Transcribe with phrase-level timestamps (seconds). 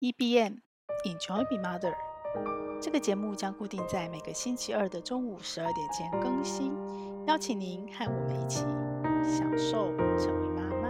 [0.00, 0.56] EBM
[1.04, 1.92] Enjoy Be Mother，
[2.80, 6.72] 这个节目将固定在每个星期二的中午十二点前更新，
[7.26, 8.60] 邀请您和我们一起
[9.22, 10.88] 享受成为妈妈。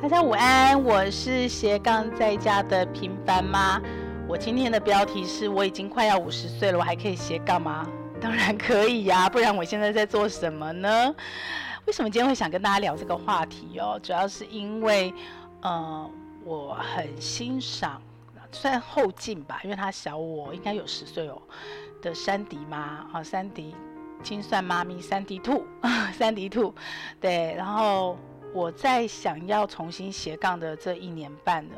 [0.00, 3.78] 大家午安，我是斜杠在家的平凡妈。
[4.26, 7.86] 我今天的标题是：我已经快要五十岁了，我还可以斜杠吗？
[8.18, 11.14] 当然可以呀，不然我现在在做什么呢？
[11.84, 14.00] 为什么今天会想跟大家聊这个话题哦？
[14.02, 15.12] 主要是因为，
[15.60, 16.10] 呃。
[16.44, 18.00] 我很欣赏，
[18.52, 21.40] 算后进吧，因为他小我应该有十岁哦
[22.02, 23.74] 的珊迪妈啊，珊迪
[24.22, 25.64] 精算妈咪，珊迪兔，
[26.16, 26.74] 珊迪兔，
[27.20, 28.16] 对，然后。
[28.54, 31.74] 我在想要重新斜杠的这一年半呢，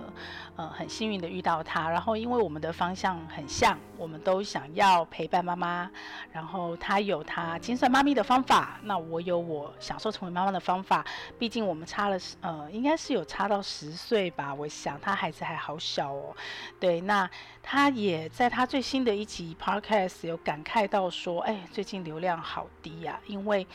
[0.57, 5.91] 呃，很幸运的遇到他，然后因为我们的方向很像，我们都想要陪伴妈妈，
[6.31, 11.03] 然后他有他精算妈咪的方法，那我有我享受成为妈妈的方法，
[11.39, 16.37] 毕竟我们差了，呃，应该是有差到十岁吧，我想他孩子还好小哦，
[16.79, 17.29] 对，那
[17.63, 23.67] 他也在他最新的一集 Podcast 有感慨到说，哎，最近流量好低呀，因为。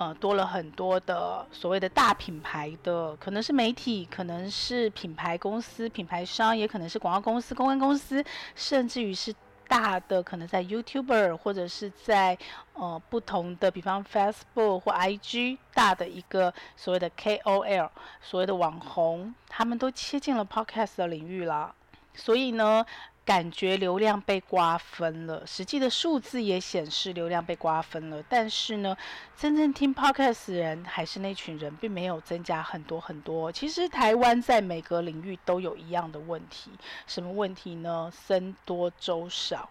[0.00, 9.34] 呃，多了很多的所谓的大品牌的，可能是媒体，可能是品牌公司、品牌商，也可能是广告公司、公关公司，甚至于是
[9.68, 12.38] 大的，可能在 YouTuber 或者是在
[12.72, 17.90] 呃不同的，比方 Facebook 或 IG 大的一个所谓的 KOL，
[18.22, 21.74] 所谓的网红，他们都切进了 Podcast 的领域了，
[22.14, 22.86] 所以呢。
[23.30, 28.20] 感觉流量被瓜分了，实际的数字也显示流量被瓜分了。
[28.28, 28.96] 但是呢，
[29.36, 33.52] 真正听 Podcast 的人还是那群人，并没有增加很多很多。
[33.52, 36.72] 其实台湾在每个领域都有一样的问题，
[37.06, 38.10] 什么问题呢？
[38.12, 39.70] 僧多粥少。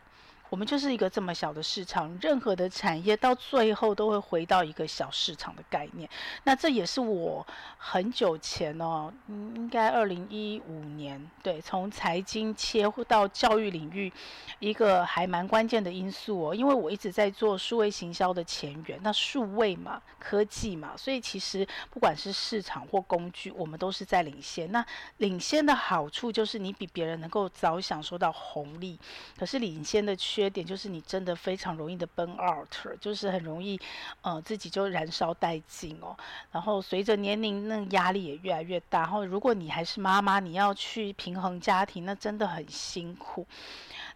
[0.50, 6.10] 我们就是一个这么小的市场，任何的产业到最后都会回到一个小市场的概念。
[6.44, 7.46] 那这也是我
[7.78, 14.12] 很久前哦，应该二零一五年，对，从财经切到教育领域，
[14.58, 16.56] 一个还蛮关键的因素哦。
[16.56, 24.72] 因为我一直在做数位行销的前缘，那数位嘛，科技嘛，所以其实不管是市场或工具，我们都是在领先。
[24.72, 24.84] 那
[25.18, 29.00] 领先的好处就是你比别人能够早享受到红利，
[29.38, 30.39] 可是领先的缺。
[30.40, 32.68] 缺点就是你真的非常容易的 burn out，
[33.02, 33.80] 就是很容易，
[34.22, 36.16] 呃，自己就燃烧殆尽哦。
[36.52, 39.02] 然后随着年龄，那压力也越来越大。
[39.02, 43.46] 然后如果你还是妈妈，你要去平衡家庭，那真的很辛苦。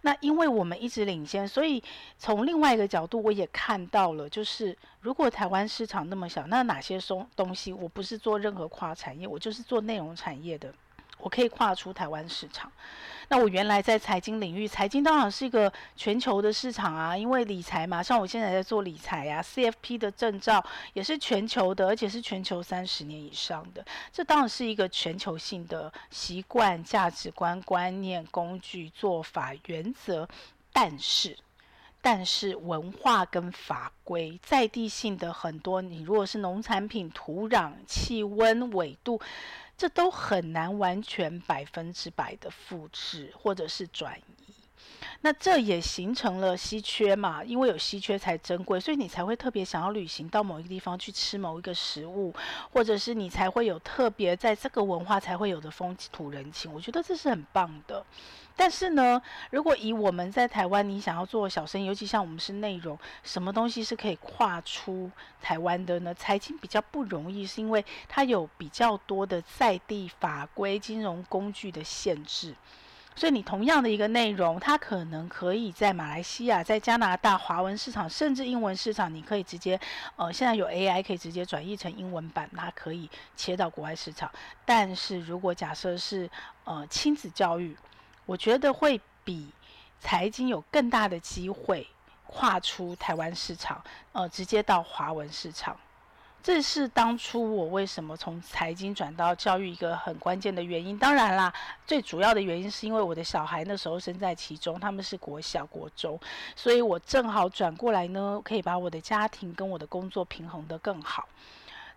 [0.02, 1.84] 那因为我们一直领先，所以
[2.18, 10.74] 从另外一个角度，我也看到了，就是如果台湾市场那么小，那哪些东东西，我不是做任何跨产业，我就是做内容产业的。
[11.24, 12.70] 我可以跨出台湾市场。
[13.30, 30.28] 那我原来在财经领域，财经当然是一个全球的市场啊，因为理财嘛，像我现在在做理财啊，CFP 的证照也是全球的，而且是全球三十年以上的，这当然是一个全球性的习惯、价值观、观念、工具、做法、原则。
[30.74, 31.38] 但是，
[32.02, 39.20] 但是文化跟法规在地性的很多，你如果是农产品、土壤、气温、纬度。
[39.78, 44.43] 这都很难完全百分之百的复制或者是转移，
[45.26, 52.34] 那这也形成了稀缺嘛，因为有稀缺才珍贵，所以你才会特别想要旅行到某一个地方去吃某一个食物，
[52.74, 56.70] 或者是你才会有特别在这个文化才会有的风土人情。
[56.74, 58.06] 我觉得这是很棒的。
[58.54, 65.10] 但是呢，如果以我们在台湾，你想要做小生意，尤其像我们是内容，什么东西是可以跨出
[65.42, 66.14] 台湾的呢？
[66.14, 72.54] 财经比较不容易，是因为它有比较多的在地法规、金融工具的限制。
[73.16, 79.80] 所以你同样的一个内容，它可能可以在马来西亚、在加拿大华文市场，甚至英文市场，你可以直接，
[80.16, 84.32] 呃，现在有 AI 可以直接转译成英文版，它可以切到国外市场。
[84.66, 86.30] 但是如果假设是
[86.64, 87.78] 呃亲子教育，
[88.26, 89.52] 我觉得会比
[90.00, 91.88] 财经有更大的机会
[92.26, 95.78] 跨出台湾市场，呃，直接到华文市场。
[96.44, 101.00] 这是当初我为什么从财经转到教育一个很关键的原因。
[101.00, 101.52] 当然啦，
[101.88, 106.20] 最主要的原因是因为我的小孩那时候身在其中，他们是国小、国中，
[106.54, 111.26] 所以我正好转过来呢，可以把我的家庭跟我的工作平衡得更好。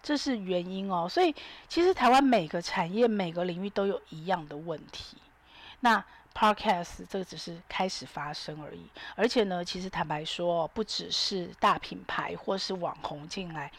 [0.01, 1.09] 这是原因哦。
[1.11, 1.35] 所以
[1.69, 5.17] 其实台湾每个产业、每个领域都有一样的问题。
[5.81, 6.03] 那
[6.33, 13.73] Podcast 这个只是开始发生而已，而且呢，其实坦白说，不只是大品牌或是网红进来，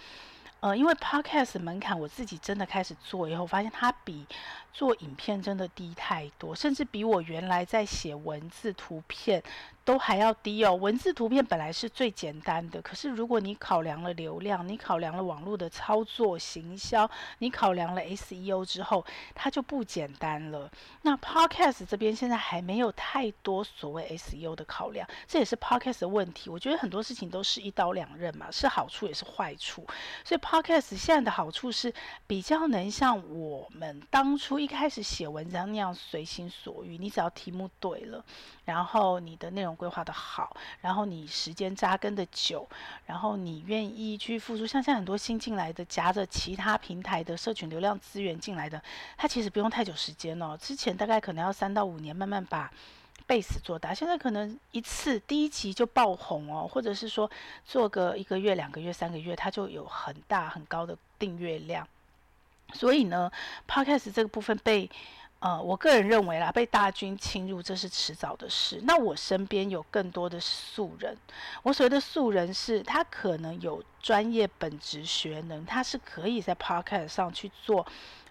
[0.60, 4.26] 呃，因为 Podcast 门槛，我自己真的开始做以后，发现它比
[4.74, 9.44] 做影片真的低太多，甚至比我原来在写文字、图片。
[9.88, 10.76] 都还要低哦。
[10.76, 20.70] 文字图片本来是最简单的，可是如果你考量了流量，你考量了网络的操作、行销，你考量了 SEO 之后，它就不简单了。
[21.04, 26.50] 那 Podcast 这边现在还没有太多所谓 SEO 的考量，这也是 Podcast 的问题。
[26.50, 29.88] 我觉得很多事情都是一刀两刃嘛，是好处也是坏处。
[30.26, 31.94] 所以 Podcast 现在的好处是
[32.28, 38.22] 比较能像我们当初一开始写文章那样随心所欲，你只要题目对了，
[38.66, 39.77] 然后你的内容。
[39.78, 42.68] 规划的好，然后你时间扎根的久，
[43.06, 48.82] 然后你愿意去付出，像现在很多新进来的，夹着其他平台的社群流量资源进来的，
[49.16, 50.58] 他其实不用太久时间哦。
[50.60, 52.70] 之前大概可能要三到五年，慢慢把
[53.28, 57.30] base 做大，现在可能一次第一期就爆红哦，或者是说
[57.64, 61.88] 做个一个月、两个月、三个月，它就有很大很高的订阅量。
[62.74, 63.32] 所以呢
[63.68, 64.90] ，Podcast 这个部分被。
[65.40, 68.82] 呃，我个人认为啦，被大军侵入这是迟早的事。
[68.84, 71.16] 那我身边有更多的素人，
[71.64, 77.86] 我所谓的素人是，他可能有专业本职学能，他是可以在 Podcast 上去做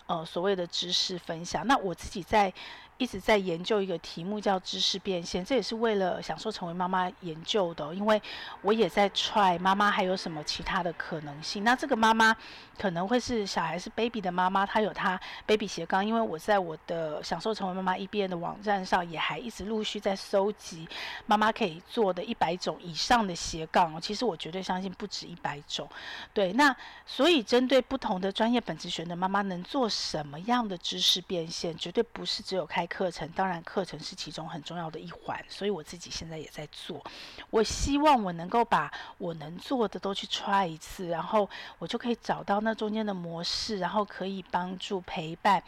[0.06, 1.67] 呃所谓的知识分享。
[1.67, 2.53] 那我自己在。
[2.99, 7.95] 一直在研究一个题目叫知识变现，这也是为了享受成为妈妈研究的。
[7.95, 8.21] 因为
[8.63, 11.63] 我也在 try 妈妈还有什么其他的可能性。
[11.63, 12.35] 那这个妈妈
[12.79, 16.05] 可能会是小孩是 baby 的妈妈，她有她 baby 斜杠。
[16.05, 20.89] 因为我在我的享受成为妈妈一边的网站上，也还一直陆续在搜集
[21.27, 24.01] 妈妈可以做的一百种以上的斜杠。
[24.01, 25.87] 其实我绝对相信不止一百种。
[26.33, 32.86] 对，那所以针对不同的专业本职学的妈妈，能做什么样的知识变现，绝对不是只有开。
[32.87, 37.03] 课程当然，课程是其中很重要的一环，所以我自己现在也在做。
[37.50, 41.49] 我希望我能够把我能做的都去 try 一次，然后
[41.79, 45.62] 我就可以找到那中间的模式，然后可以帮助陪伴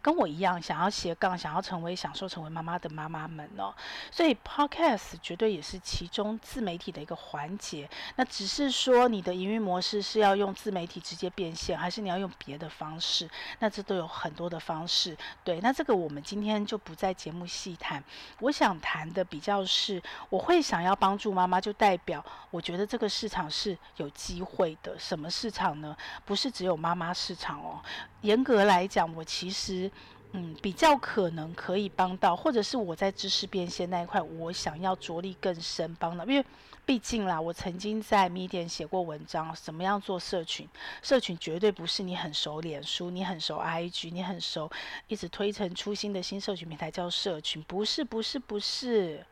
[0.00, 3.74] 跟我一样想要斜杠、想要成为享受成为妈妈的妈妈们哦。
[4.10, 7.88] 所以 Podcast 绝对也是其中自媒体的一个环节。
[8.16, 13.28] 那只是说你的营运模式是要用自媒体直接变现，还是你要用别的方式？
[13.58, 15.16] 那这都有很多的方式。
[15.44, 16.61] 对，那这个我们今天。
[16.64, 18.02] 就不在节目细谈，
[18.40, 24.98] 我想谈的比较是，我会想要帮助妈妈，就代表我觉得这个市场是有机会的。
[24.98, 25.96] 什么市场呢？
[26.24, 27.80] 不是只有妈妈市场哦。
[28.22, 29.90] 严格来讲，我其实
[30.32, 36.44] 嗯比较可能可以帮到，或者是我在知识变现那一块，我想要着力更深帮到，因为。
[36.84, 40.68] 毕竟啦，我曾经在 Medium 写过文章，怎么样做社群？
[41.00, 44.70] 社群绝对不是你很熟脸书，你很熟 IG，你很熟，
[45.06, 49.24] 一直推陈出新的新社群平台叫社群，不是，不是，不是。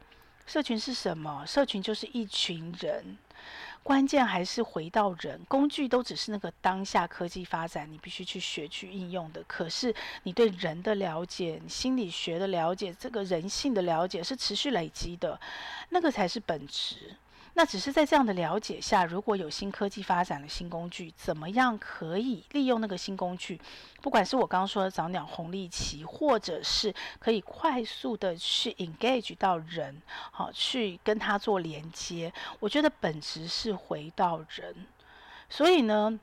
[0.46, 1.44] 社群是什么？
[1.44, 3.18] 社群就是一群人，
[3.82, 5.40] 关键还是回到人。
[5.48, 9.42] 工具都只是那个当下科技发展，你必须去学去应用的。
[9.48, 15.38] 可是你对人的了解，心理学的了解，这个人性的了解是持续累积的，
[15.90, 17.16] 那个才是本质。
[17.60, 23.60] 那只是在这样的了解下，如果有新科技发展的新工具，怎么样可以利用那个新工具？
[24.00, 32.32] 不管是我刚刚说的早鸟红利期，或者是可以快速的去 engage 到人，好，去跟他做连接。
[32.60, 34.74] 我觉得本质是回到人。
[35.50, 36.18] 所以呢，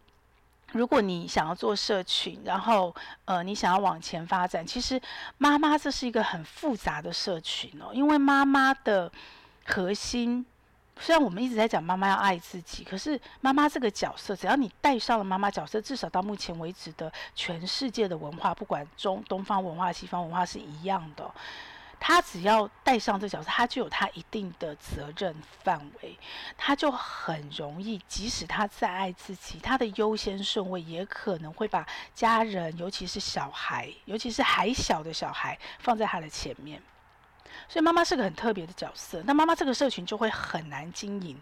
[0.72, 2.96] 如果你想要做社群，然后
[3.26, 5.00] 呃，你想要往前发展，其实
[5.38, 9.12] 妈妈这是一个很复杂的社群哦，因为妈妈的
[9.68, 10.44] 核心。
[11.00, 21.30] 虽然我们一直在讲妈妈要爱自己，可是妈妈这个角色，只要你带上了妈妈角色，至少到目前为止的全世界的文化，不管中东方文化、西方文化是一样的，
[22.00, 26.18] 他只要带上这角色，他就有他一定的责任范围，
[26.58, 36.82] 他就很容易，即使他再爱自己，他的优先顺位也可能会把家人，尤其是小孩，尤其是还小的小孩，放在他的前面。
[37.70, 41.40] 所以妈妈是个很特别的角色，那妈妈这个社群就会很难经营。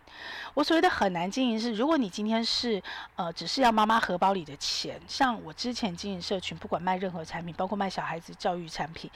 [0.54, 2.82] 我所谓的很难经营是，如果你今天是
[3.16, 9.10] 呃只是要妈妈荷包里的钱，像我之前经营社群，不管卖任何产品，包括卖小孩子教育产品，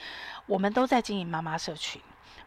[0.46, 2.00] 我们都在经营妈妈社群。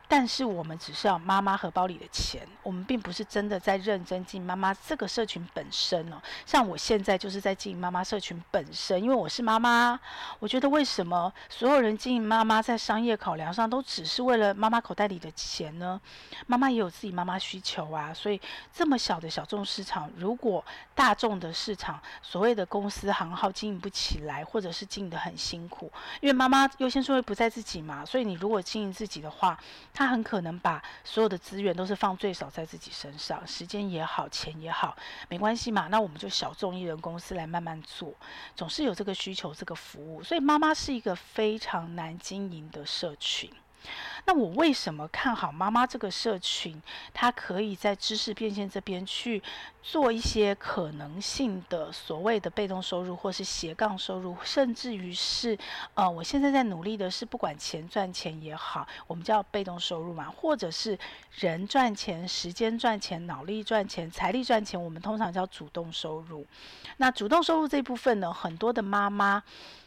[0.07, 6.21] 但是我们只是要妈妈荷包里的钱，我们并不是真的在认真经营妈妈这个社群本身哦。
[6.45, 9.99] 像我现在就是在经营妈妈社群本身，因为我是妈妈，
[10.37, 15.99] 我觉得为什么所有人经营妈妈在商业考量上都只是为了妈妈口袋里的钱呢？
[16.45, 18.39] 妈妈也有自己妈妈需求啊，所以
[18.71, 25.91] 这么小的小众市场，如果大众的市场所谓的公司行号经营不起来，或者是经营得很辛苦，
[26.21, 29.57] 因为妈妈优先顺位不在自己嘛，所以你如果经营自己的话。
[29.93, 34.97] 他很可能把所有的资源都是放最少在自己身上，时间也好，钱也好，
[35.29, 35.87] 没关系嘛。
[35.89, 38.13] 那我们就小众艺人公司来慢慢做，
[38.55, 40.23] 总是有这个需求，这个服务。
[40.23, 43.49] 所以妈妈是一个非常难经营的社群。
[44.25, 46.81] 那我为什么看好妈妈这个社群？
[47.13, 49.41] 它可以在知识变现这边去
[49.81, 55.57] 做一些可能性的所谓的被动收入，或是斜杠收入，甚至于是
[55.93, 60.97] 呃，我现在在努力的是，不管钱赚钱也好，我们叫被动收入嘛，或者是
[61.35, 66.45] 人赚钱、时间赚钱、脑力赚钱、财力赚钱，我们通常叫主动收入。
[66.97, 69.43] 那主动收入这部分呢，很多的妈妈。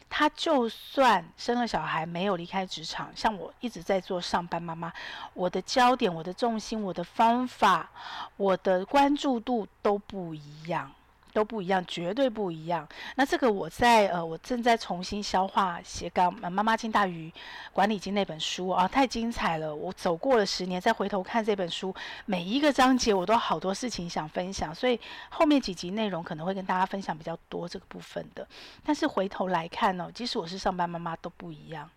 [0.09, 4.91] 她就算生了小孩，没有离开职场，像我一直在做上班妈妈，
[5.33, 7.89] 我的焦点、我的重心、我的方法、
[8.35, 10.91] 我的关注度都不一样。
[11.37, 12.87] 都不一样，绝对不一样。
[13.13, 17.31] 那这个我在呃，我正在重新消化斜杠妈妈金大鱼
[17.71, 19.75] 管理经那本书啊，太精彩了！
[19.75, 21.93] 我走过了十年，再回头看这本书，
[22.25, 28.47] 每一个章节我都好多事情想分享，所以后面几集内容可能会跟大家分享比较多这个部分的。
[28.83, 31.87] 但是回头来看呢，即使我是上班妈妈都不一样。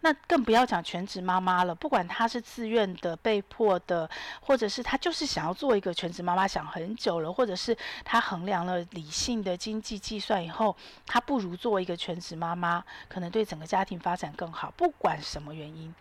[0.00, 4.08] 那更不要讲全职妈妈了，不管她是自愿的、被迫的，
[4.40, 10.76] 或者是她就是想要做一个全职妈妈，想很久了，或者是她衡量了理性的经济计算以后，
[11.06, 14.72] 她不如做一个全职妈妈，可能对整个家庭发展更好。
[14.76, 15.94] 不管什么原因，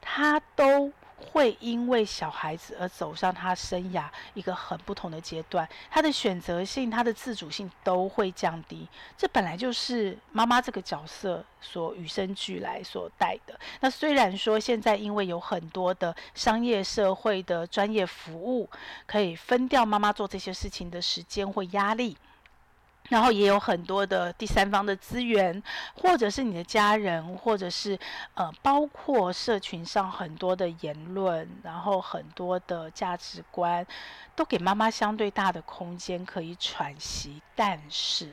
[0.00, 0.92] 她都。
[1.22, 8.86] 会因为小孩子而走上他生涯一个很不同的阶段，他的选择性、他的自主性都会降低。
[9.16, 13.58] 这本来就是妈妈这个角色所与生俱来所带的。
[13.80, 18.68] 那虽然说现在因为有很多的商业社会的专业服务，
[19.06, 22.16] 可以分掉妈妈做这些事情的时间或压力。
[23.12, 25.62] 然后也有很多的第三方的资源，
[25.94, 27.98] 或者是你的家人，或者是
[28.32, 33.86] 呃，包括社群上很多的言论，然后很多的价值观，
[34.34, 38.32] 都给妈妈相对大的空间可以喘息，但是。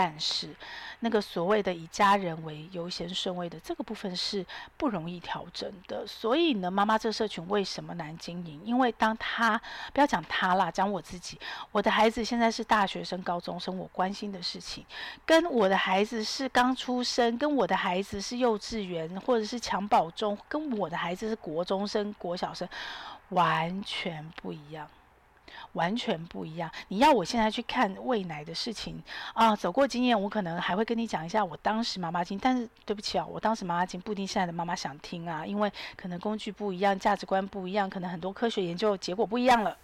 [0.00, 0.54] 但是，
[1.00, 6.06] 那个所谓的以家人为优先顺位的这个部分是不容易调整的。
[6.06, 8.62] 所以呢，妈妈这社群为什么难经营？
[8.64, 9.60] 因为当他
[9.92, 11.36] 不要讲他啦，讲我自己，
[11.72, 14.86] 我的孩子现在是大学生、高中生，我关心的事情，
[15.26, 22.68] 跟我的孩子是刚出生，跟我的孩子是幼稚园或者是襁褓中，跟我的孩子是国中生、国小生，
[23.30, 24.88] 完全不一样。
[25.78, 26.68] 完全不一样。
[26.88, 29.00] 你要我现在去看喂奶的事情
[29.32, 32.36] 啊，走过经验，我可能还会跟你讲一下我当时妈妈经。
[32.36, 39.78] 但是对不起啊，我当时妈妈经不一定现在的妈妈想听啊，因为可能工具不一样，价值观不一样，可能很多科学研究结果不一样了。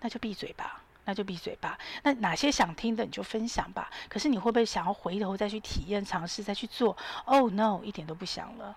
[0.00, 1.78] 那就闭嘴吧，那就闭嘴吧。
[2.02, 3.90] 那哪些想听的你就分享吧。
[4.08, 8.74] 可是你会不会想要回头再去体验、尝试、再去做？Oh no，一点都不想了。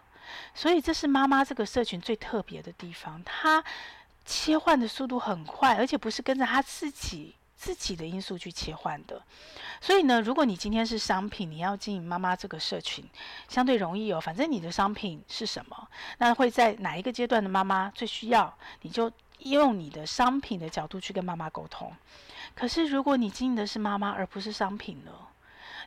[0.53, 3.63] 所以这是妈妈这个社群最特别的地方，它。
[4.25, 9.21] 切换的速度很快，而且不是跟着他自己自己的因素去切换的。
[9.79, 13.03] 所以呢，如果你今天是商品，你要经营妈妈这个社群，
[13.47, 14.21] 相对容易哦。
[14.21, 15.87] 反正你的商品是什么，
[16.19, 21.91] 那会在哪一个阶段的妈妈最需要，你就用你的商品的角度去跟妈妈沟通。
[22.53, 25.11] 可是如果你经营的是妈妈而不是商品呢？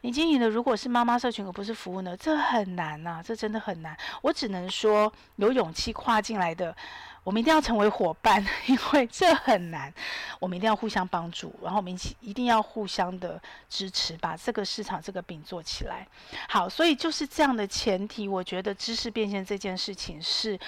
[0.00, 2.16] 你经营的如果是妈妈社群而不是服务呢？
[2.16, 3.96] 这很难呐、这真的很难。
[4.22, 6.76] 我只能说，有勇气跨进来的。
[7.24, 9.92] 我们一定要成为伙伴， 因为这很难。
[10.38, 13.40] 我们一定要互相帮助，然后我们一起一定要互相的
[13.70, 16.06] 支持，把这个市场这个饼做起来。
[16.50, 20.58] 好，所以就是这样的前提，我觉得知识变现这件事情是，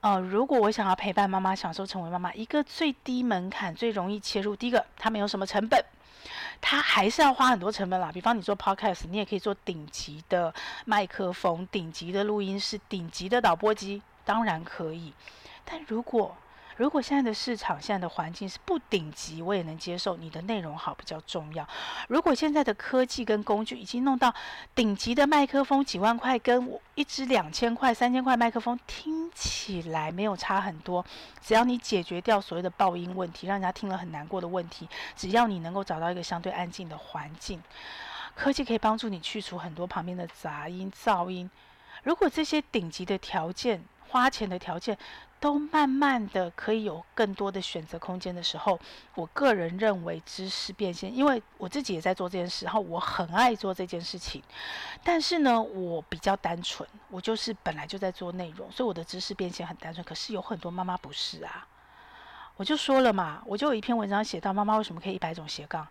[0.00, 4.54] 呃，如果我想要陪伴妈妈，享受成为妈妈，一个最低门槛、最容易切入。
[4.54, 5.84] 第一个，它没有什么成本，
[6.60, 8.12] 它还是要花很多成本啦。
[8.14, 10.54] 比方你做 Podcast，你也可以做顶级的
[10.84, 15.12] 麦克风、顶级的录音室、顶级的导播机，当然可以。
[15.64, 16.36] 但如果
[16.76, 20.16] 如果现在的市场、现在的环境是不顶级，我也能接受。
[20.16, 21.64] 你的内容好比较重要。
[22.08, 24.34] 如果现在的科技跟工具已经弄到
[24.74, 31.04] 顶级的麦克风几万块，跟我一支两千块、三千块麦克风听起来没有差很多，
[31.40, 37.62] 只要你解决掉所谓的爆音问题，让人家听了很难过的问题，只要你能够找到一个相对安静的环境，
[38.34, 41.48] 科技可以帮助你去除很多旁边的杂音、噪音。
[42.02, 44.98] 如果这些顶级的条件，花钱的条件
[45.44, 48.80] 都慢慢的可以有更多的选择空间的时候，
[49.14, 54.42] 我个人认为知识变现，因为我自己也在做这件事，然后我很爱做这件事情。
[55.02, 60.02] 但是呢，我比较单纯，我就是本来就在做内容，所以我的知识变现很单纯。
[60.02, 61.68] 可是有很多妈妈不是啊，
[62.56, 65.86] 我就说了嘛，我就有一篇文章写到妈妈为什么可以一百种斜杠，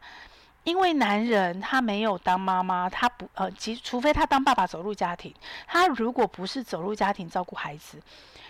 [0.63, 5.33] 因为男人他没有当妈妈，他不呃，其实除非他当爸爸走入家庭，
[5.67, 8.01] 他如果不是走入家庭照顾孩子，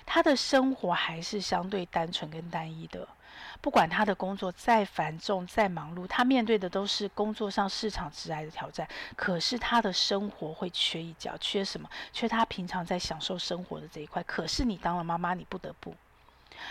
[0.05, 3.07] 他的生活还是相对单纯跟单一的。
[3.61, 8.87] 不管他的工作再繁重、再忙碌，他面对的都是工作上市场直来的挑战。
[9.15, 11.89] 可是他的生活会缺一角，缺什么？
[12.11, 14.21] 缺他平常在享受生活的这一块。
[14.23, 15.95] 可是你当了妈妈，你不得不，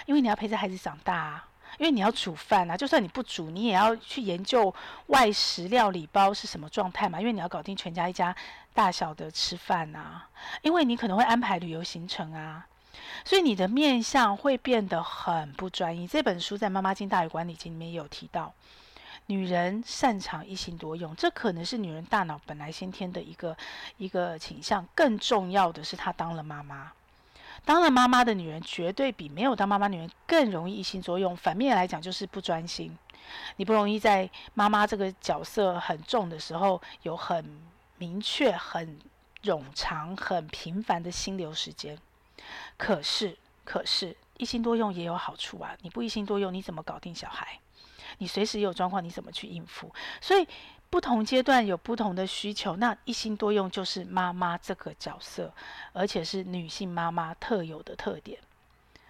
[0.05, 1.49] 因为你要陪着孩子长大啊。
[1.79, 4.73] 因为你要煮饭啊，就算你不煮，你也要去研究
[5.07, 7.19] 外食料理包是什么状态嘛。
[7.19, 8.35] 因为你要搞定全家一家
[8.75, 10.29] 大小的吃饭啊，
[10.63, 12.67] 因为你可能会安排旅游行程啊，
[13.25, 16.07] 所以你的面相会变得很不专一。
[16.07, 18.53] 这本书在《妈妈经大于管理经》里面有提到，
[19.27, 23.57] 女人擅长一心多用，这可能是女人大脑本来先天的一个
[23.97, 24.87] 一个倾向。
[24.95, 26.93] 更重要的是，她当了妈妈。
[27.65, 31.37] 当了妈妈的女人，绝对比没有当妈妈女人更容易一心多用。
[31.37, 32.97] 反面来讲，就是不专心。
[33.57, 37.61] 你不容易在妈妈这个角色很重的时候，有很
[37.99, 38.99] 明确、很
[39.43, 41.97] 冗长、很频繁的心流时间。
[42.77, 45.77] 可是，可是，一心多用也有好处啊！
[45.83, 47.61] 你不一心多用，你怎么搞定小孩？
[48.19, 49.93] 你随时有状况，你怎么去应付？
[50.21, 50.47] 所以。
[50.93, 55.51] 不同阶段有不同的需求，那一心多用就是妈妈这个角色，
[55.95, 58.39] 而且是女性妈妈特有的特点。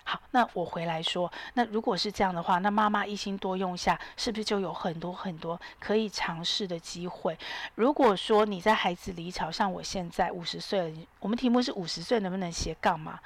[0.04, 7.36] 好，那我回来说，那如果是这样的话，那妈妈一心多用下，是不是就有很多很多可以尝试的机会？
[7.74, 13.18] 如果说你在孩子离巢，像我现在五十岁了，我们题目是五十岁能不能斜杠嘛？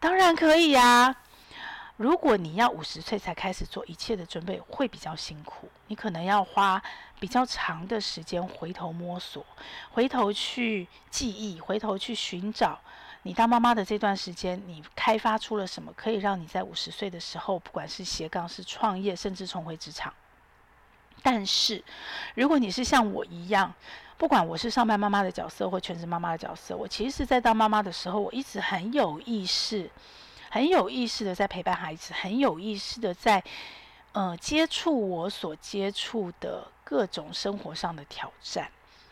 [0.00, 1.14] 当然可以呀。
[1.96, 5.68] 如果你要五十岁才开始做一切的准备，会比较辛苦。
[5.88, 6.82] 你可能要花
[7.20, 9.44] 比较长的时间回头摸索，
[9.92, 12.80] 回头去记忆，回头去寻找
[13.22, 20.12] 你当妈妈的这段时间，你开发出了什么，可以让你在五十岁的时候，不管是斜杠、是创业，甚至重回职场。
[21.22, 21.84] 但是，
[22.34, 23.72] 如果你是像我一样，
[24.16, 29.90] 不管我是上班妈妈的角色或全职妈妈的角色，我其实在当妈妈的时候，我一直很有意识。
[30.52, 33.40] 很有意识的在陪伴孩子，很有意识的在，
[34.10, 38.68] 呃，接触我所接触的各种生活上的挑战。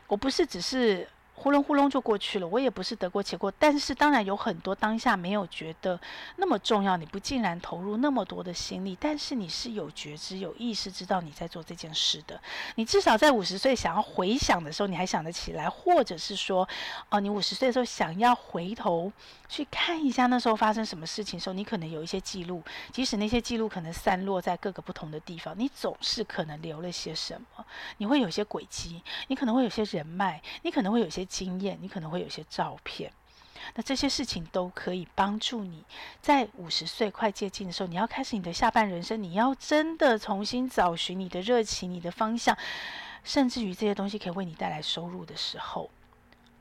[0.08, 1.08] 我不是只是。
[1.40, 5.96] 呼隆呼隆就过去了，我也不是得过且过，但是当然有很多当下没有觉得
[6.34, 12.40] 那么重要，你不竟然投入那么多的心力，但是你是有觉知、有意识，知道你在做这件事的。
[12.74, 16.68] 你至少在五十岁想要回想的时候，你还想得起来，或者是说，
[17.08, 19.12] 哦、你五十岁的时候想要回头
[19.48, 22.62] 去看一下那时候发生什么事情的时候，你可能有一些记录，
[22.92, 27.64] 即使那些记录可能散落在各个不同的地方，你总是可能留了些什么，
[27.98, 31.28] 你会有些轨迹，你可能会有些人脉，你可能会有些。
[31.28, 33.12] 经验，你可能会有些照片，
[33.74, 35.84] 那这些事情都可以帮助你
[36.22, 42.56] 在五十岁快接近的时候，你要开始你的下半人生，你要真的重新找寻你的热情、你的方向，
[43.22, 45.90] 甚至于这些东西可以为你带来收入的时候，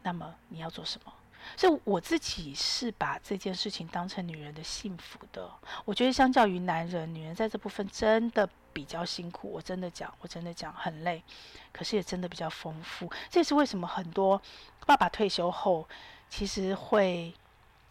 [0.04, 1.14] 那么你要做什么？
[1.56, 5.50] 所以我自己是把这件事情当成女人的幸福的。
[5.86, 9.52] 我觉得相较于男人，女人在这部分真的比较辛苦。
[9.52, 11.24] 我真的讲，我真的讲很累，
[11.72, 13.12] 可是也真的比较丰富。
[13.30, 14.42] 这也是为什么很多
[14.86, 15.88] 爸爸退休后
[16.30, 17.34] 其实会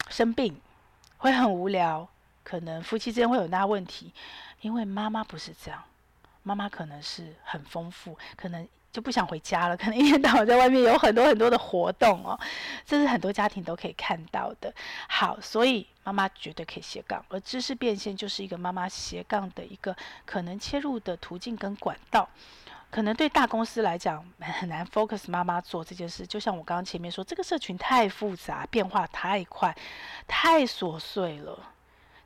[0.09, 0.61] 生病，
[1.17, 2.07] 会很无聊，
[2.43, 4.13] 可能夫妻之间会有很大问题，
[4.61, 5.83] 因为妈妈不是这样，
[6.43, 8.67] 妈妈可能是很丰富，可能。
[8.97, 12.39] 就不想回家了， 可能一天到晚在外面有很多很多的活动哦，
[12.83, 14.73] 这是很多家庭都可以看到的。
[15.07, 22.27] 好，所以妈妈绝对可以斜杠，而知识变现就是一个妈妈斜杠的一个可能切入的途径跟管道。
[22.89, 29.77] 可能对大公司来讲很难 focus 妈妈做这件事，就像我刚刚前面说，这个社群太复杂，变化太快，
[30.27, 31.59] 太琐碎了。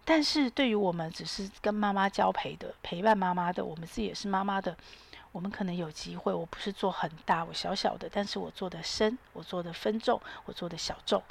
[0.06, 4.74] 但是对于我们只是跟妈妈交陪的，陪伴妈妈的，我们自己也是妈妈的。
[5.32, 11.22] 我们可能有机会，我不是做很大，我小小的，但是我做的深，我做的分众，我做的小众。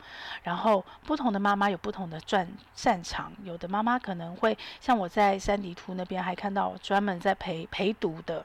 [0.43, 8.45] 然后不同的妈妈有不同的专擅长，有的妈妈可能会像我在三迪图那边还看到专门在陪陪读的、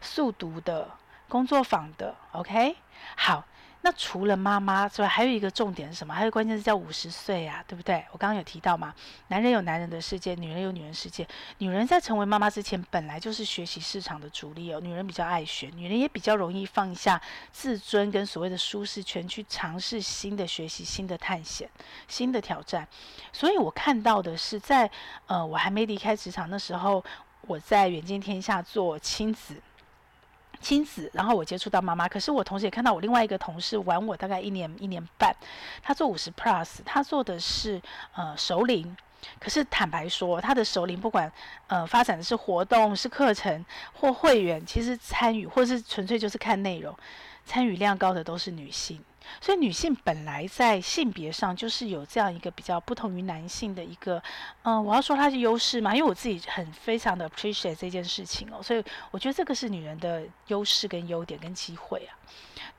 [0.00, 0.88] 速读的、
[1.28, 2.14] 工作坊的。
[2.32, 2.76] OK，
[3.16, 3.44] 好。
[3.86, 6.12] 那除了妈妈之外，还有一个重点是什么？
[6.12, 8.04] 还有关键是叫五十岁啊，对不对？
[8.10, 8.92] 我刚刚有提到嘛，
[9.28, 11.24] 男人有男人的世界，女人有女人世界。
[11.58, 14.80] 女人在成为妈妈之前，本来就是学习市场的主力哦。
[14.80, 17.22] 女人比较爱学，女人也比较容易放下
[17.52, 21.70] 自尊跟所谓的舒适圈，去尝试新的学习、新的探险、
[22.08, 22.88] 新的挑战。
[23.32, 24.90] 所以我看到的是在，在
[25.28, 27.04] 呃，我还没离开职场那时候，
[27.42, 29.54] 我在远见天下做亲子。
[30.60, 35.34] 亲子，然后我接触到妈妈，可是我同时也看到我另外一个同事玩我大概一年一年半，
[35.82, 37.80] 他做五十 plus，他做的是
[38.14, 38.96] 呃熟龄，
[39.38, 41.30] 可是坦白说，他的熟龄不管
[41.66, 46.96] 呃发展的是活动、是课程或会员，其实参与或是纯粹就是看内容，
[47.44, 49.00] 参与量高的都是女性。
[49.40, 54.22] 所以女性本来在性别上就是有这样一个比较不同于男性的一个，
[54.62, 62.16] 嗯、我要说它是优势嘛，因为我自己很非常的 appreciate 这件事情哦，所以我觉得这个是女人的优势跟优点跟机会啊，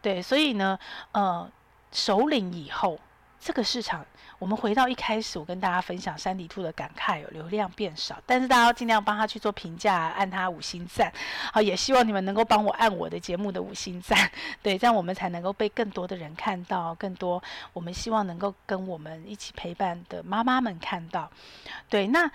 [0.01, 0.77] 对，所以呢，
[1.11, 1.49] 呃，
[1.91, 2.99] 首领以后
[3.47, 4.05] 这个市场。
[4.39, 11.09] 我们回到一开始，我跟大家分享山迪兔的感慨，有流量变少，但是大家要尽量帮他去做评价，按他五星赞。
[11.53, 14.29] 好，也希望你们能够帮我按我的节目的五星赞，
[14.61, 21.31] 对，这样我们才能够被更多的人看到，更多我们希望能够跟我们一起陪伴的妈妈们看到。
[21.87, 22.29] 对，那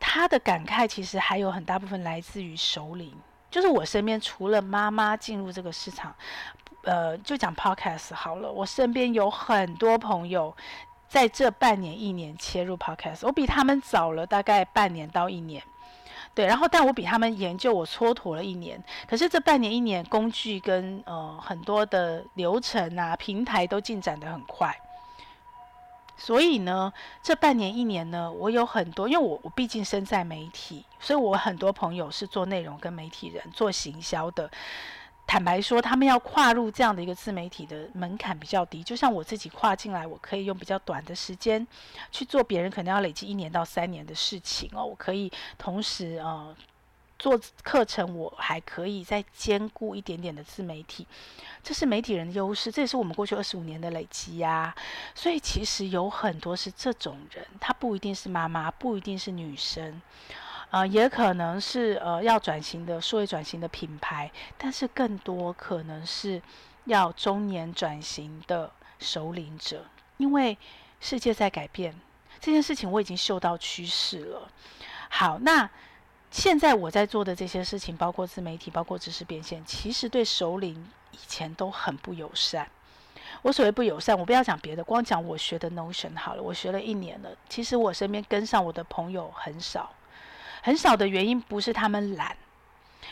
[0.00, 3.14] 他的感慨其实还有很大部分来自于首领，
[3.48, 6.12] 就是我身边除了妈妈进入这个市场，
[6.82, 10.54] 呃，就讲 Podcast 好了，我身边有很多朋友。
[11.08, 15.62] 在这半年一年切入 Podcast，我比他们早了大概半年到一年，
[16.34, 18.82] 对，然后但我比他们研究，我蹉跎了一年。
[19.06, 24.74] 可是这半年一年，工具跟呃很多的流程啊、平台都进展得很快。
[26.16, 26.90] 所以呢，
[27.22, 34.50] 这半年一年呢，我有很多，因为我我毕竟身在媒体，所以我很多朋友是做内容跟媒体人做行销的。
[35.26, 41.66] 坦白说，他们要跨入这样的一个自媒体的门槛比较低，就像我自己跨进来，我可以用比较短的时间
[42.10, 44.84] 去做别人可能要累积一年到三年的事情哦。
[44.84, 46.54] 我可以同时呃
[47.18, 51.06] 做课程，我还可以再兼顾一点点的自媒体，
[51.62, 54.74] 这是媒体人的优势，这也是我们过去二十五年的累积呀。
[55.14, 60.02] 所以其实有很多是这种人，他不一定是妈妈，不一定是女生。
[60.72, 66.40] 呃，也可能是呃要转型的数位转型的品牌，但是更多可能是
[66.86, 69.84] 要中年转型的首领者，
[70.16, 70.56] 因为
[70.98, 71.94] 世界在改变，
[72.40, 74.48] 这件事情我已经嗅到趋势了。
[75.10, 75.68] 好，那
[76.30, 82.66] 现在我在做的这些事情，包括自媒体，包括知识变现，其实对首领以前都很不友善。
[83.42, 89.92] 我所谓不友善，我不要讲别的，光讲我学的 Notion 好了，我学了一年了，其实我身边跟上我的朋友很少。
[90.62, 92.34] 很少的原因不是他们懒，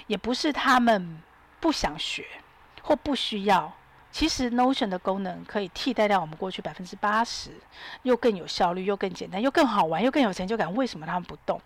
[0.06, 1.20] 也不是他们
[1.60, 2.24] 不想学
[2.82, 3.70] 或不需要。
[4.12, 7.50] 其实 Notion 的功能可以替代掉我们过去百分之八十，
[8.02, 10.74] 又更有效率，又更简单，又更好玩，又更有成就感。
[10.74, 11.60] 为什么他们不动？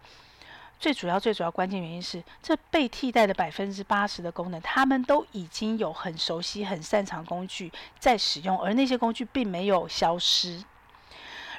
[0.78, 10.62] 最主要、最主要关键原因是，这被替代的百分之八十的功能，他们都已经有很熟悉、很擅长工具在使用，而那些工具并没有消失。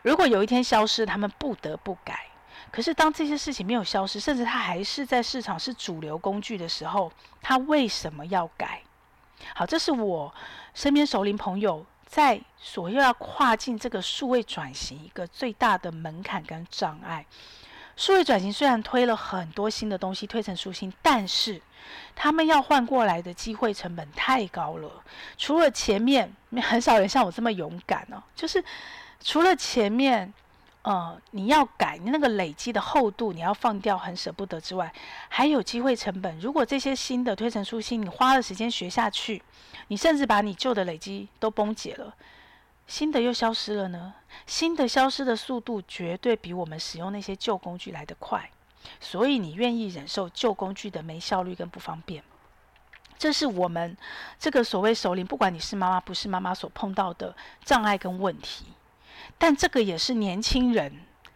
[0.03, 2.27] 如果有一天消失，他们不得不改。
[2.71, 7.09] 可是，当这些事情没有消失，甚至它还是在市场是主流工具的时候，
[7.41, 8.81] 它为什么要改？
[9.53, 10.33] 好，这是我
[10.73, 17.25] 身边熟龄朋友在所要跨进这个数位转型一个最大的门槛跟障碍。
[17.95, 21.61] 数位转型虽然推了很多新的东西，推陈出新，但是
[22.13, 24.91] 他们要换过来的机会成本太高了。
[25.37, 28.61] 除了前面， 很少人像我这么勇敢哦，就是
[29.21, 30.33] 除了前面。
[30.85, 34.93] 呃，你要改，你那个累积的厚度，你要放掉，很舍不得之外，
[35.29, 36.39] 还有机会成本。
[36.39, 39.41] 如果这些新的推陈出新，你花了时间学下去，
[39.87, 42.13] 你甚至把你旧的累积都崩解了，
[42.85, 44.13] 新的又消失了呢？
[44.45, 48.47] 新的消失的速度绝对比我们使用那些旧工具来得快，
[48.99, 52.23] 所以你愿意忍受旧工具的没效率跟不方便，
[53.17, 53.97] 这是我们
[54.37, 58.67] 这个所谓首领，不管你是妈妈不是妈妈所碰到的障碍跟问题。
[59.37, 60.91] 但这个也是年轻人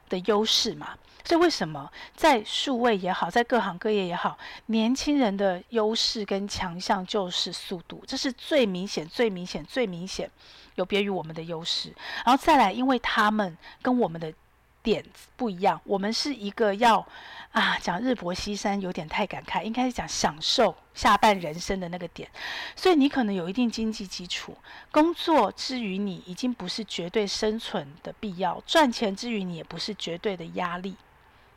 [0.07, 10.29] 的优势嘛，所以为什么在数位也好，在各行各业也好，年轻人的优势跟强项就是速度，这是最明显、最明显、最明显
[10.75, 11.93] 有别于我们的优势。
[12.25, 14.33] 然后再来，因为他们跟我们的
[14.81, 15.03] 点
[15.35, 17.05] 不一样，我们是一个要。
[17.51, 22.29] 啊，讲日薄西山有点太感慨，应该是讲享受下半人生的那个点。
[22.75, 24.55] 所以你可能有一定经济基础，
[24.91, 30.95] 工作之于你已经不是绝对生存的必要，赚钱之于你也不是绝对的压力。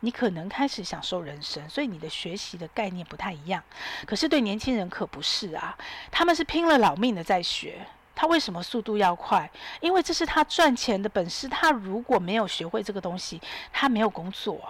[0.00, 3.62] 你可能开始享受人生，所以你的学习的概念不太一样。
[4.06, 5.76] 可是对年轻人可不是啊，
[6.10, 7.86] 他们是拼了老命的在学。
[8.14, 9.48] 他为什么速度要快？
[9.80, 11.48] 因为这是他赚钱的本事。
[11.48, 13.40] 他如果没有学会这个东西，
[13.72, 14.60] 他没有工作。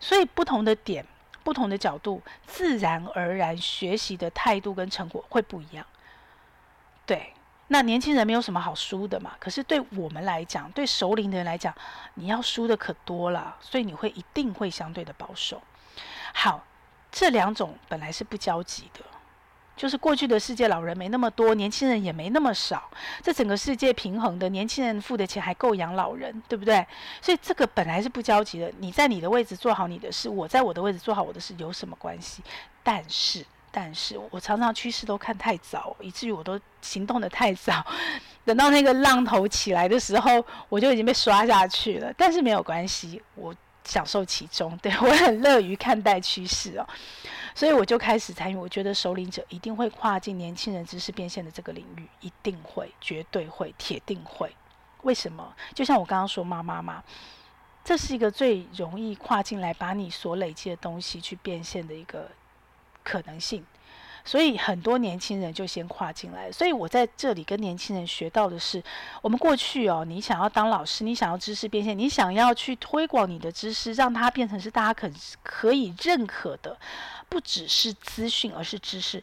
[0.00, 1.06] 所以不同的点、
[1.44, 5.86] 不同的角度，自然而然学习的态度跟成果会不一样。
[7.06, 7.32] 对，
[7.68, 9.32] 那年轻人没有什么好输的嘛。
[9.38, 11.74] 可是对我们来讲，对熟龄的人来讲，
[12.14, 15.62] 你要输的可多了，所以你会一定会相对的保守。
[16.32, 16.64] 好，
[17.12, 19.00] 这两种本来是不交集的，
[19.80, 22.90] 就是过去的世界老人没那么多，年轻人也没那么少，
[23.22, 26.86] 这整个世界平衡的，年轻人付的钱还够养老人，对不对？
[27.22, 28.70] 所以这个本来是不交集的。
[28.80, 32.42] 你在你的位置做好你的事，我在我的位置做好我的事，有什么关系？
[32.82, 37.82] 但是，但是我常常趋势都看太早，以至于我都行动得太早，
[38.44, 42.12] 等到那个浪头起来的时候，我就已经被刷下去了。
[42.18, 43.54] 但是没有关系，我
[43.90, 46.86] 享受其中， 对，我很乐于看待趋势哦。
[47.56, 54.54] 所以我就开始参与，我觉得首领者一定会跨进年轻人知识变现的这个领域，一定会，绝对会，铁定会。
[55.02, 55.52] 为什么？
[55.74, 57.02] 就像我刚刚说，妈妈嘛，
[57.82, 62.30] 这是一个最容易跨进来，把你所累积的东西去变现的一个
[63.02, 63.64] 可能性。
[64.24, 66.50] 所以很多年轻人就先跨进来。
[66.50, 68.82] 所以我在这里跟年轻人学到的是，
[69.22, 75.10] 我们过去哦，你想要当老师，你想要知识变现，你想要去推广你的知识，让它变成是大家可
[75.42, 76.76] 可以认可的，
[77.28, 79.22] 不只是资讯，而是知识。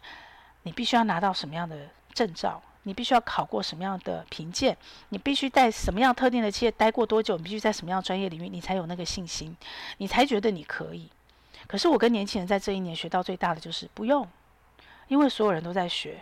[0.64, 1.76] 你必须要拿到什么样的
[2.14, 2.62] 证照？
[2.84, 4.76] 你必须要考过什么样的评鉴？
[5.10, 7.36] 你必须在什么样特定的企业待过多久？
[7.36, 9.56] 你必须在什么样专业领域，你才有那个信心，
[9.98, 11.10] 你才觉得你可以。
[11.68, 14.26] 可是我跟年轻人在这一年学到最大的就是不用。
[15.08, 16.22] 因为所有人都在学，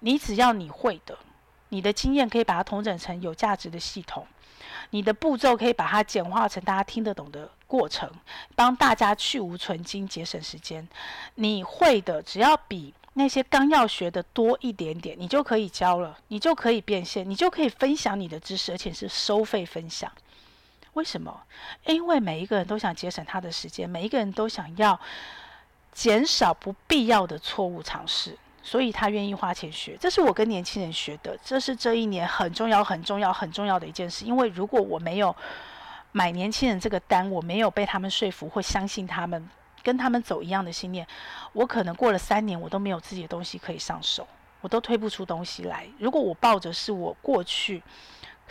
[0.00, 1.18] 你只要你会的，
[1.68, 4.26] 你的经验可以把它统整成有价值的系统，
[4.90, 8.10] 你的步骤可以把它简化成大家听得懂的过程，
[8.54, 10.88] 帮大家去无存菁，节省时间。
[11.34, 20.10] 你会的，只要比那些刚要学的多一点点，你就可以教了，你就可以变现，你就可以分享你的知识，而且是收费分享。
[20.94, 21.42] 为什么？
[21.86, 24.98] 因为每一个人都想节省他的时间，每一个人都想要。
[25.92, 29.96] 减少不必要的错误尝试，所以他愿意花钱学。
[30.00, 34.24] 这是我跟年轻人学的，这是这一年很重要、很重要、很重要的一件事。
[34.24, 35.34] 因为如果我没有
[36.12, 39.48] 买年轻人这个单，我没有被他们说服或相信他们，
[39.82, 41.06] 跟他们走一样的信念，
[41.52, 44.26] 我可能过了三年，我都没有自己的东西可以上手，
[44.60, 45.86] 我都推不出东西来。
[45.98, 47.82] 如果我抱着是我过去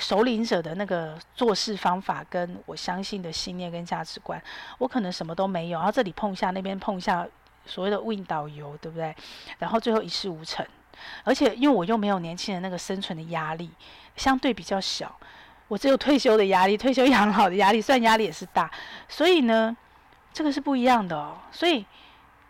[0.02, 4.42] 首领者的那个做事方法，跟我相信的信念跟价值观，
[4.78, 7.26] 我可能什么都没有，然后这里碰一下，那边碰一下。
[7.64, 9.16] 所谓的 Win 导游，对不对？
[9.60, 10.66] 然后最后一事无成，
[11.24, 13.70] 而且因为我又没有年轻人那个生存的压力，
[14.16, 15.16] 相对比较小，
[15.68, 18.70] 我只有退休的压力，退休养老的压力，算压力也是大。
[19.08, 19.78] 所以呢，
[20.34, 21.38] 这个是不一样的哦。
[21.52, 21.86] 所以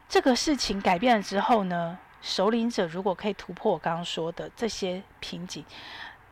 [0.07, 5.65] 这个事情改变了之后呢，首领者如果可以突破我刚刚说的这些瓶颈，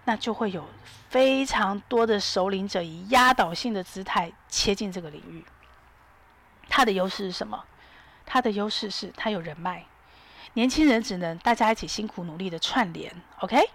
[0.10, 0.66] 那就会有
[1.08, 5.46] 非常多的首领者以压倒性的姿态切进这个领域。
[6.68, 7.64] 他的优势是什么？
[8.26, 9.86] 他的优势是他有人脉，
[10.54, 13.70] 年轻人只能大家一起辛苦努力的串联，OK？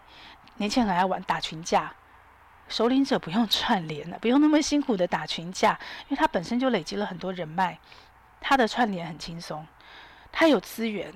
[0.57, 1.95] 年轻人很爱玩打群架，
[2.69, 7.79] 首领者不用串联了，不用那么辛苦的打群架，因为他本身就累积了很多人脉，
[8.41, 9.65] 他的串联很轻松，
[10.33, 11.15] 他有资源，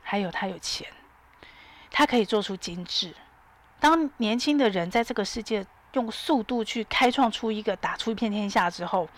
[0.00, 0.86] 还有他有钱，
[1.90, 3.12] 他可以做出精致。
[3.80, 9.08] 当年轻的人在这个世界用速度去开创出一个打出一片天下之后，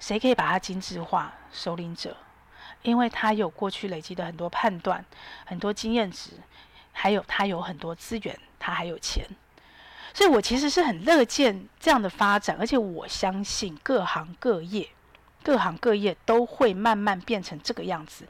[0.00, 1.32] 谁可以把它精致化？
[1.52, 2.16] 首领者。
[2.82, 5.04] 因为他有过去累积的很多判断、
[5.44, 6.30] 很多经验值，
[6.92, 9.22] 还有他有很多资源，他还有钱，
[10.14, 14.88] 所以我其实是很乐见这样的发展，而且我相信各行各业、
[15.50, 18.24] 各行各业都会慢慢变成这个样子。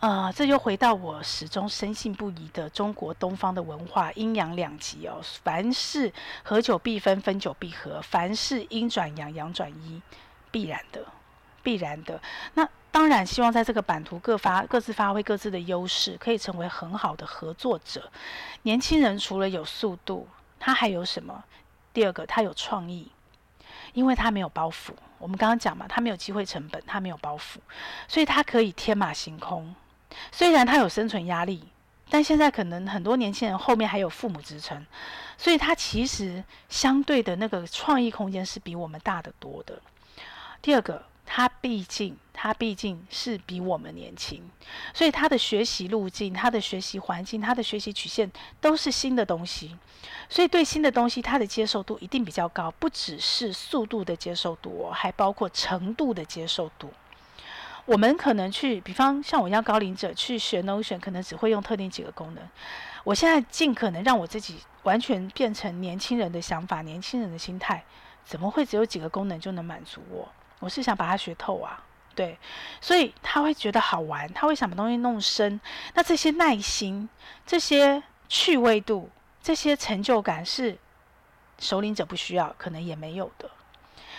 [0.00, 6.10] 呃，这就回到我始终深信不疑的中国东方的文化阴阳两极哦，凡事
[6.42, 10.00] 合久必分，分久必合，凡事阴转阳，阳转阴，
[10.50, 11.04] 必然的，
[11.62, 12.18] 必然的。
[12.54, 12.66] 那。
[12.90, 18.10] 当然，希望在这个版图各发各自发挥各自的优势，可以成为很好的合作者。
[18.64, 20.28] 年轻人除了有速度，
[20.60, 21.42] 他还有什么？
[21.94, 23.10] 第二个，他有创意，
[23.92, 24.90] 因为他没有包袱。
[25.18, 27.56] 我们刚刚讲嘛，他没有机会成本，他没有包袱，
[28.08, 29.74] 所以他可以天马行空。
[30.30, 31.62] 虽然他有生存压力，
[32.10, 34.84] 但现在可能很多年轻人后面还有父母支撑，
[35.36, 39.80] 所以他其实相对的那个创意空间是比我们大得多的。
[40.60, 41.04] 第二个。
[41.34, 44.42] 他毕竟，他毕竟是比我们年轻，
[44.92, 49.74] 所以他的学习路径、他的学习环境、他的学习曲线都是新的东西，
[50.28, 56.90] 所以对新的东西，他的接受度一定比较高，不只是速度的接受度，还包括程度的接受度。
[57.86, 62.46] 我们可能去，比方像我一样高龄者去学 Notion，可能只会用特定几个功能。
[63.04, 67.82] 我现在尽可能让我自己完全变成年轻人的想法、年轻人的心态，
[68.22, 70.28] 怎么会只有几个功能就能满足我？
[70.62, 71.82] 我是想把它学透啊，
[72.14, 72.38] 对，
[72.80, 75.60] 所以他会觉得好玩，他会想把东西弄深。
[75.94, 77.08] 那这些耐心、
[77.44, 79.10] 这些趣味度、
[79.42, 80.78] 这些成就感是
[81.58, 83.50] 首领者不需要，可能也没有的。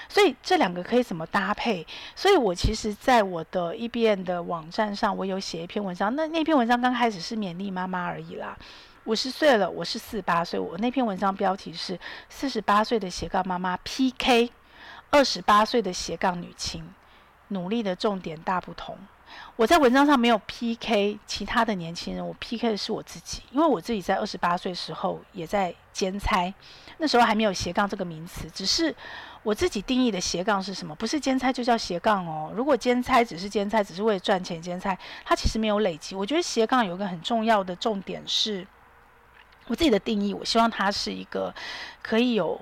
[0.10, 1.88] 所以这两个可以怎么搭配？
[2.13, 6.13] 所以我其实在我的 EBN 的网站上，我有写一篇文章。
[6.13, 8.58] 那那篇文章刚开始是勉励妈妈而已啦。
[9.06, 10.60] 五十岁了，我是四十八岁。
[10.60, 14.51] 我那篇文章标题是“四十八岁的斜杠妈妈 PK
[15.13, 16.84] 二十八岁的斜杠女青，
[17.49, 18.97] 努力的重点大不同”。
[19.56, 26.52] 我在文章上没有 PK 其他的年轻人，我 PK 的是我自己，因为我自己在二十八岁时候也在兼差，
[26.97, 28.95] 那时候还没有斜杠这个名词，只是
[29.43, 30.95] 我自己定义的斜杠是什么？
[30.95, 32.52] 不是兼差就叫斜杠哦。
[32.56, 36.15] 如果兼差只是兼差，只是为了赚钱兼差，它其实没有累积。
[36.15, 38.65] 我觉得斜杠有一个很重要的重点是。
[39.67, 41.54] 我自己的定义，我希望它是一个
[42.02, 42.60] 可以有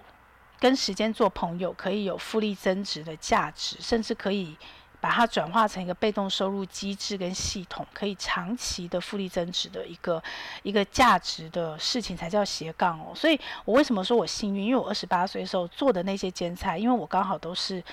[0.62, 4.56] 跟时间做朋友，可以有复利增值的价值，甚至可以
[5.02, 10.21] 把它转化成一个被动收入机制跟系统，可以长期的复利增值的一个
[10.62, 13.12] 一个价值的事情，才叫斜杠哦。
[13.15, 14.65] 所以我为什么说我幸运？
[14.65, 17.84] 因为我二十八岁的时候做的那些兼差，因为我刚好都是。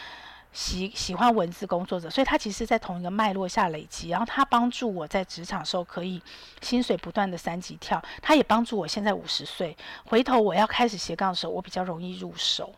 [0.59, 6.21] 喜喜欢文字工作者，所以他其实，在同一个脉络下累积，然后他帮助我在职场时候可以
[6.61, 12.75] 薪水不断的三级跳，他也帮助我现在五十岁回头我要开始斜杠的时候，我比较容易入手。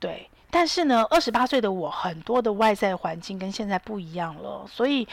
[0.00, 5.06] 对，但是呢，二十八岁的我很多的外在环境跟现在不一样了，所以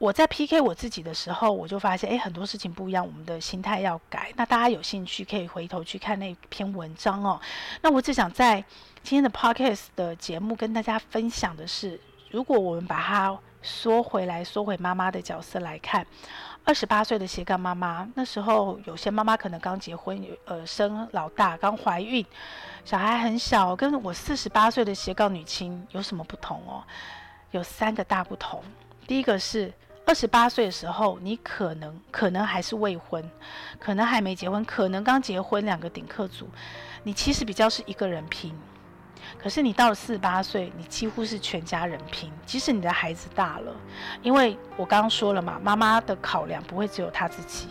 [0.00, 4.32] 我在 PK 我自己的时候，我就发现，诶，很多事情不一样，我们的心态要改。
[4.34, 7.38] 那大家有兴趣可以回头去看那篇文章哦。
[7.82, 8.64] 那我只想在。
[9.02, 11.98] 今天的 podcast 的节目跟大家分享的是，
[12.30, 16.06] 如果我们把它缩回来，缩回妈妈的角色来看，
[16.64, 22.22] 二十八岁的斜杠妈妈，那时候有些妈妈可能刚结婚，呃生老大，刚怀孕，
[22.84, 26.84] 小孩很小，跟我四十八岁的斜杠女青有什么不同哦？
[27.52, 28.62] 有三个大不同。
[29.06, 29.72] 第一个是
[30.10, 33.30] 二十八岁的时候，你可能可能还是未婚，
[33.78, 36.48] 可能还没结婚，可能刚结婚，两个顶客组，
[37.04, 38.52] 你其实比较是一个人拼。
[39.38, 42.28] 可是你到了四十八岁，你几乎是全家人拼。
[42.44, 43.72] 即使你的孩子大了，
[44.20, 47.68] 因为我刚刚说了嘛，妈妈的考量不会只有她自己。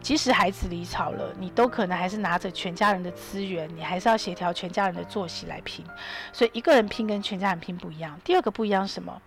[0.00, 5.84] 即使孩子离巢了，你都可能还是拿着全家人的资源，你还是要协调全家人的作息来拼。
[6.32, 8.16] 所以一个人拼跟全家人拼不一样。
[8.22, 9.20] 第二个不一样是什么？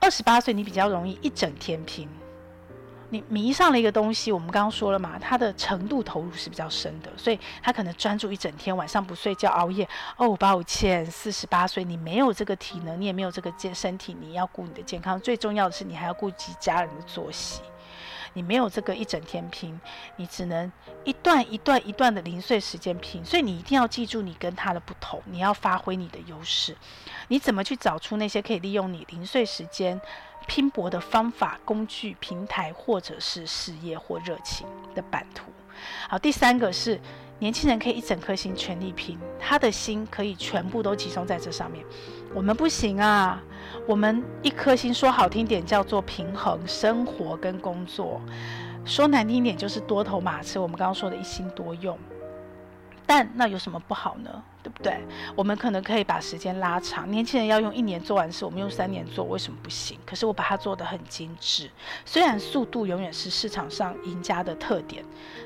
[0.00, 2.08] 二十八岁你比较容易一整天拼。
[3.08, 9.88] 你迷上了一个东西，我们刚刚说了嘛，它的程度投入是比较深的，所以他可能专注一整天，晚上不睡觉熬夜。
[10.16, 17.60] 哦，抱歉，四十八岁你没有这个体能，你也没有这个健身体，你要顾你的健康，最重要的是你还要顾及家人的作息。
[18.36, 19.80] 你没有这个一整天拼，
[20.16, 20.70] 你只能
[21.04, 26.76] 一段一段一段的零碎时间拼，所以你一定要记住你跟他的不同，你要发挥你的优势。
[27.28, 29.98] 你怎么去找出那些可以利用你零碎时间
[30.46, 35.50] 拼搏的方法、工具、平台，或者是事业或热情的版图？
[36.10, 37.00] 好，第三个是。
[37.38, 41.84] 年轻人可以一整颗心全力拼，他的心可以全部都集中在这上面。
[42.36, 43.42] 我们不行啊，
[43.86, 48.20] 我们一颗心说好听点叫做平衡生活跟工作，
[48.84, 50.60] 说难听点就是多头马车。
[50.60, 51.98] 我们刚刚说的一心多用。
[53.06, 54.42] 但那有什么不好呢？
[54.62, 54.98] 对不对？
[55.34, 57.10] 我们可能可以把时间拉长。
[57.10, 59.98] 年轻人要用一年做完事，我们用三年做，为什么不行？
[60.04, 61.70] 可是我把它做得很精致。
[62.04, 65.02] 虽然速度永远是市场上赢家的特点，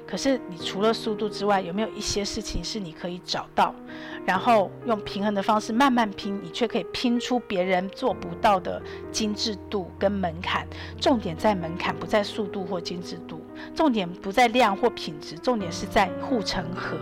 [0.09, 3.75] 可是你除了速度之外，有没有一些事情是你可以找到，
[4.27, 8.81] 然后用平衡的方式慢慢拼，你却可以拼出别人做不到的
[9.11, 10.67] 精致度跟门槛。
[11.01, 13.39] 重点在门槛，不在速度或精致度；
[13.75, 16.97] 重点不在量或品质，重点是在护城河。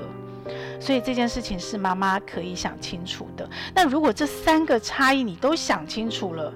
[0.81, 3.49] 所以这件事情是妈妈可以想清楚的。
[3.75, 6.53] 那如果这三个差异你都想清楚了，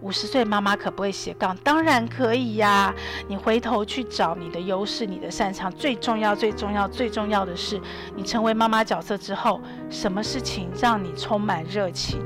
[0.00, 1.56] 五十岁妈妈可不会斜杠？
[1.58, 2.94] 当然可以呀！
[3.28, 5.70] 你回头去找你的优势、你的擅长。
[5.72, 7.80] 最重要、最重要、最重要的是，
[8.14, 9.60] 你成为妈妈角色之后，
[9.90, 12.18] 什么事情让你充满热情，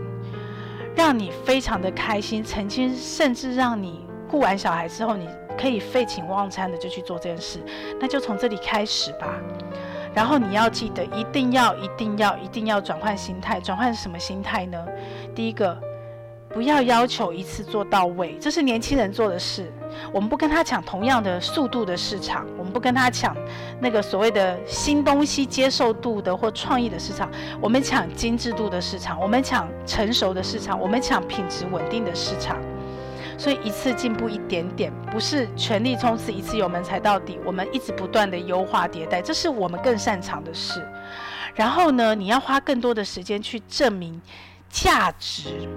[0.95, 2.43] 让你非常的开心？
[2.45, 7.61] 曾经甚至让你顾完小孩之后，你可以废寝忘餐的就去做这件事，
[8.01, 9.35] 那就从这里开始吧。
[10.15, 13.61] 然后你要记得，一定要、一定要、一定要转换心态。
[13.61, 14.79] 转换什么心态呢？
[15.35, 15.77] 第一个，
[16.55, 19.71] 不要要求一次做到位，这是年轻人做的事。
[20.13, 23.37] 我们不跟他抢同样的速度的市场，我们不跟他抢
[23.81, 27.29] 那个所谓的新东西接受度的或创意的市场，
[27.61, 32.57] 我们抢精致度的市场，我们抢成熟的市场，我们抢品质稳定的市场。
[33.37, 37.37] 所以一次进步一点点，不是全力冲刺，一次油门踩到底。
[37.45, 40.81] 我们一直不断的优化迭代，这是我们更擅长的事。
[41.57, 44.21] 然后呢，你要花更多的时间去证明
[44.75, 45.69] 价值，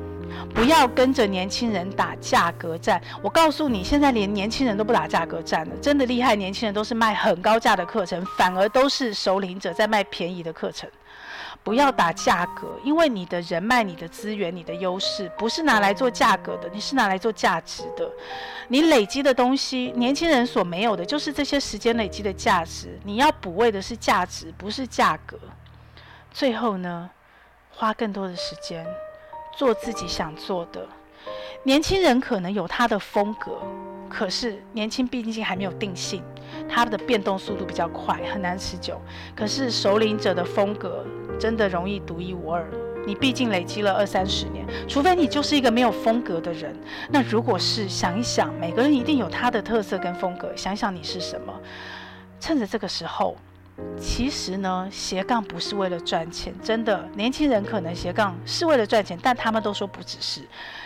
[0.55, 2.99] 不要跟着年轻人打价格战。
[3.21, 6.36] 我告诉你，现在连年轻人都不打价格战了，真的厉害。
[6.36, 10.89] 年轻人都是卖很高价的课程，反而都是首领者在卖便宜的课程。
[11.63, 18.10] 不要打价格，因为你的人脉、你的资源、你的优势，不是拿来做价格的，你是拿来做价值的。
[18.67, 22.99] 你累积的东西，年轻人所没有的，就是这些时间累积的价值。
[23.03, 25.38] 你要补位的是价值，不是价格。
[26.32, 27.09] 最后呢，
[27.70, 28.86] 花更多的时间
[29.55, 30.88] 做自己想做的。
[31.63, 33.59] 年轻人可能有他的风格，
[34.07, 36.24] 可是年轻毕竟还没有定性，
[36.70, 39.01] 他的变动速度比较快，很难持久。
[39.36, 41.05] 可是首领者的风格
[41.39, 42.65] 真的容易独一无二。
[43.05, 46.76] 你毕竟累积了二三十年，除非你就是一个没有风格的人。
[47.09, 51.53] 那如果是想一想，每个人一定有他的特色跟风格，想想你是什么，
[52.39, 53.36] 趁着这个时候。
[53.99, 57.07] 其实呢，斜杠不是为了赚钱，真的。
[57.15, 60.41] 年轻人可能斜杠是为了赚钱，但他们都说不只是。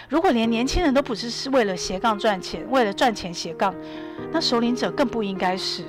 [0.10, 3.74] 如果连年轻人都不只是为了斜杠赚钱，为了赚钱斜杠，
[4.32, 5.84] 那首领者更不应该是。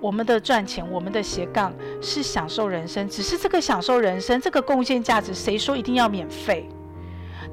[0.00, 6.68] 我们的赚钱，我们的斜杠是享受人生，只是这个享受人生，这个贡献价值，谁说一定要免费？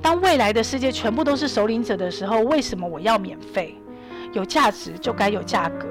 [0.01, 3.75] 当未来的世界全部都是首领者的时候，为什么我要免费？
[4.33, 5.87] 有价值就该有价格。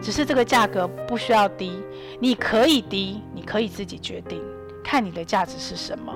[0.00, 1.82] 只是这个价格不需要低，
[2.20, 4.40] 你可以低，你可以自己决定，
[4.84, 6.14] 看你的价值是什么。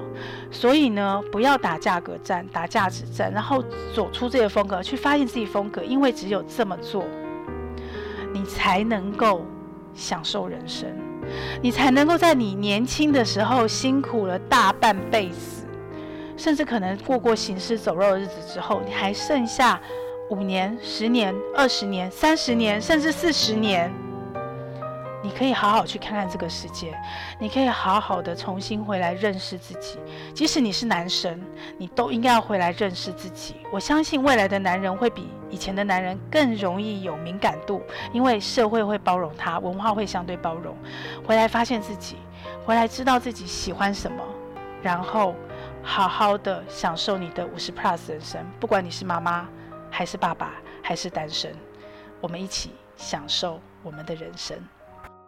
[0.50, 3.64] 所以呢，不要打价格战，打价值战，然后
[3.94, 5.82] 走出这个风格，去发现自己风格。
[5.82, 7.04] 因为只有这么做，
[8.32, 9.44] 你才能够
[9.94, 10.88] 享受人生，
[11.60, 15.66] 你才能够在你年轻的时候辛苦了大半辈子，
[16.36, 19.80] 甚至可能过过行尸走肉的日子之后，你还剩下。
[20.30, 23.92] 五年、十年、二十年、三十年，甚至四十年，
[25.24, 26.96] 你可以好好去看看这个世界，
[27.40, 29.98] 你可以好好的重新回来认识自己。
[30.32, 31.40] 即使你是男生，
[31.76, 33.56] 你都应该要回来认识自己。
[33.72, 40.76] 我相信未来的男人会比以前的男人更容易有敏感度，因为社会会包容他，文化会相对包容。
[41.26, 42.14] 回来发现自己，
[42.64, 44.22] 回来知道自己喜欢什么，
[44.80, 45.34] 然后
[45.82, 48.40] 好好的享受你的五十 plus 人生。
[48.60, 49.48] 不管你是妈妈。
[50.00, 51.54] 还是爸爸，还是单身，
[52.22, 54.56] 我们一起享受我们的人生。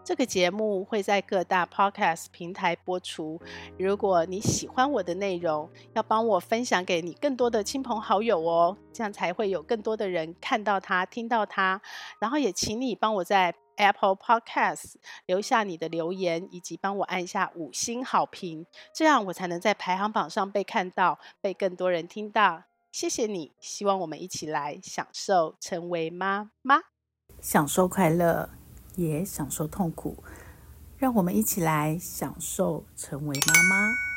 [0.02, 3.38] 这个节目会在各大 podcast 平台播出。
[3.78, 11.78] 如果你喜欢我的内容，要帮我分享给你更多的亲朋好友哦，这样才会有更多的人看到它、听到它。
[12.18, 14.94] 然后也请你帮我在 Apple Podcast
[15.26, 18.64] 留下你的留言，以及帮我按下五星好评，
[18.94, 22.62] 这样我才能在排行榜上被看到，被更多人听到。
[22.92, 26.78] 谢谢你，希望我们一起来享受成为妈妈，
[27.40, 28.50] 享受快乐，
[28.96, 30.22] 也享受痛苦，
[30.98, 34.11] 让我们一起来享受成为妈妈。